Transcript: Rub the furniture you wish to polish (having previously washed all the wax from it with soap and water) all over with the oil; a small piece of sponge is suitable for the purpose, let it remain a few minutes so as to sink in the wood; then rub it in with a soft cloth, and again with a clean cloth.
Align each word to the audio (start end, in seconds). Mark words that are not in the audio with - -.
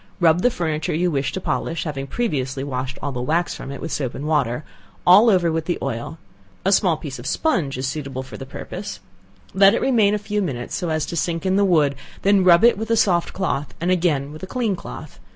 Rub 0.19 0.41
the 0.41 0.49
furniture 0.49 0.95
you 0.95 1.11
wish 1.11 1.31
to 1.33 1.39
polish 1.39 1.83
(having 1.83 2.07
previously 2.07 2.63
washed 2.63 2.97
all 3.03 3.11
the 3.11 3.21
wax 3.21 3.53
from 3.53 3.71
it 3.71 3.79
with 3.79 3.91
soap 3.91 4.15
and 4.15 4.25
water) 4.25 4.63
all 5.05 5.29
over 5.29 5.51
with 5.51 5.65
the 5.65 5.77
oil; 5.79 6.17
a 6.65 6.71
small 6.71 6.97
piece 6.97 7.19
of 7.19 7.27
sponge 7.27 7.77
is 7.77 7.85
suitable 7.87 8.23
for 8.23 8.35
the 8.35 8.43
purpose, 8.47 8.99
let 9.53 9.75
it 9.75 9.79
remain 9.81 10.15
a 10.15 10.17
few 10.17 10.41
minutes 10.41 10.73
so 10.73 10.89
as 10.89 11.05
to 11.05 11.15
sink 11.15 11.45
in 11.45 11.55
the 11.55 11.63
wood; 11.63 11.93
then 12.23 12.43
rub 12.43 12.63
it 12.63 12.73
in 12.73 12.79
with 12.79 12.89
a 12.89 12.97
soft 12.97 13.31
cloth, 13.31 13.75
and 13.79 13.91
again 13.91 14.31
with 14.31 14.41
a 14.41 14.47
clean 14.47 14.75
cloth. 14.75 15.19